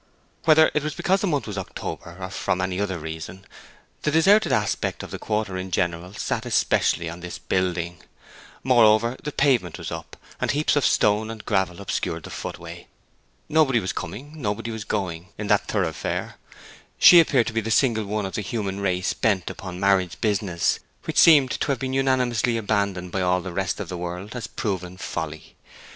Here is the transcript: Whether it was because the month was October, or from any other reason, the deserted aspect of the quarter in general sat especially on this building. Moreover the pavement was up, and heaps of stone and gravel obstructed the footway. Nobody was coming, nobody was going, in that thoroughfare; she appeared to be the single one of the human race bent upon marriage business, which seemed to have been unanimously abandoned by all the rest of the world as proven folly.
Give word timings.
Whether 0.45 0.71
it 0.73 0.81
was 0.83 0.95
because 0.95 1.21
the 1.21 1.27
month 1.27 1.45
was 1.45 1.59
October, 1.59 2.17
or 2.19 2.31
from 2.31 2.59
any 2.59 2.81
other 2.81 2.97
reason, 2.97 3.45
the 4.01 4.09
deserted 4.09 4.51
aspect 4.51 5.03
of 5.03 5.11
the 5.11 5.19
quarter 5.19 5.57
in 5.59 5.69
general 5.69 6.15
sat 6.15 6.43
especially 6.43 7.07
on 7.07 7.19
this 7.19 7.37
building. 7.37 8.01
Moreover 8.63 9.15
the 9.23 9.31
pavement 9.31 9.77
was 9.77 9.91
up, 9.91 10.17
and 10.39 10.49
heaps 10.49 10.75
of 10.75 10.87
stone 10.87 11.29
and 11.29 11.45
gravel 11.45 11.79
obstructed 11.79 12.23
the 12.23 12.31
footway. 12.31 12.87
Nobody 13.47 13.79
was 13.79 13.93
coming, 13.93 14.33
nobody 14.41 14.71
was 14.71 14.85
going, 14.85 15.27
in 15.37 15.45
that 15.49 15.67
thoroughfare; 15.67 16.37
she 16.97 17.19
appeared 17.19 17.45
to 17.45 17.53
be 17.53 17.61
the 17.61 17.69
single 17.69 18.05
one 18.05 18.25
of 18.25 18.33
the 18.33 18.41
human 18.41 18.79
race 18.79 19.13
bent 19.13 19.51
upon 19.51 19.79
marriage 19.79 20.19
business, 20.19 20.79
which 21.03 21.19
seemed 21.19 21.51
to 21.51 21.67
have 21.71 21.77
been 21.77 21.93
unanimously 21.93 22.57
abandoned 22.57 23.11
by 23.11 23.21
all 23.21 23.39
the 23.41 23.53
rest 23.53 23.79
of 23.79 23.87
the 23.89 23.97
world 23.99 24.35
as 24.35 24.47
proven 24.47 24.97
folly. 24.97 25.55